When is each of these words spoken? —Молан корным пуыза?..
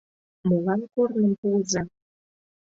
—Молан 0.47 0.81
корным 0.93 1.33
пуыза?.. 1.39 1.81